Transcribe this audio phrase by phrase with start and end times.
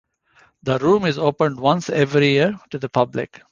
[0.63, 3.39] The room is opened once every year to the public.